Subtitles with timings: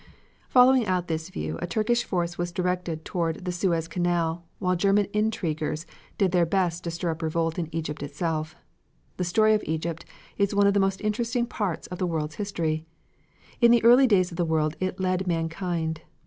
[0.49, 4.77] Following out this view a Turkish force was directed toward the Suez Canal, while the
[4.81, 5.85] German intriguers
[6.17, 8.55] did their best to stir up revolt in Egypt itself.
[9.17, 10.03] The story of Egypt
[10.39, 12.83] is one of the most interesting parts of the world's history.
[13.59, 16.01] In the early days of the world it led mankind.